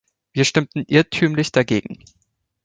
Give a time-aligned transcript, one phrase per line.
[0.33, 2.03] Wir stimmten irrtümlich dagegen.